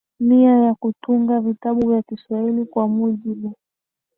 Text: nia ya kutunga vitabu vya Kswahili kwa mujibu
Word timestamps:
nia 0.19 0.57
ya 0.57 0.73
kutunga 0.73 1.39
vitabu 1.39 1.89
vya 1.91 2.01
Kswahili 2.01 2.65
kwa 2.65 2.87
mujibu 2.87 3.53